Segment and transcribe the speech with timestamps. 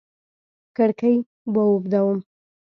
[0.75, 1.15] کړکۍ
[1.53, 2.17] و اوبدم